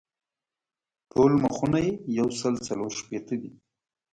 ټول 1.11 1.31
مخونه 1.43 1.79
یې 1.85 1.93
یو 2.17 2.27
سل 2.39 2.53
څلور 2.67 2.91
شپېته 2.99 3.35
دي. 3.41 3.51